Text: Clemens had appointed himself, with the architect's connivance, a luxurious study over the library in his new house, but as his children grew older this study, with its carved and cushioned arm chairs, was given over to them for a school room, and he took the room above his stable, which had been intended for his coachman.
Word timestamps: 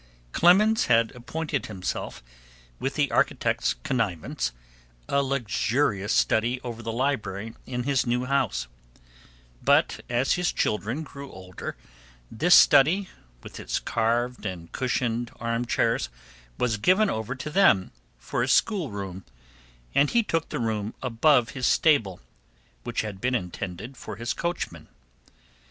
Clemens 0.31 0.85
had 0.87 1.11
appointed 1.11 1.67
himself, 1.67 2.23
with 2.79 2.95
the 2.95 3.11
architect's 3.11 3.75
connivance, 3.83 4.51
a 5.07 5.21
luxurious 5.21 6.11
study 6.11 6.59
over 6.63 6.81
the 6.81 6.91
library 6.91 7.53
in 7.67 7.83
his 7.83 8.07
new 8.07 8.25
house, 8.25 8.65
but 9.61 10.03
as 10.09 10.33
his 10.33 10.51
children 10.51 11.03
grew 11.03 11.31
older 11.31 11.77
this 12.31 12.55
study, 12.55 13.09
with 13.43 13.59
its 13.59 13.77
carved 13.79 14.43
and 14.43 14.71
cushioned 14.71 15.29
arm 15.39 15.65
chairs, 15.65 16.09
was 16.57 16.77
given 16.77 17.07
over 17.11 17.35
to 17.35 17.51
them 17.51 17.91
for 18.17 18.41
a 18.41 18.47
school 18.47 18.89
room, 18.89 19.23
and 19.93 20.09
he 20.09 20.23
took 20.23 20.49
the 20.49 20.57
room 20.57 20.95
above 21.03 21.49
his 21.49 21.67
stable, 21.67 22.19
which 22.83 23.01
had 23.01 23.21
been 23.21 23.35
intended 23.35 23.95
for 23.95 24.15
his 24.15 24.33
coachman. 24.33 24.87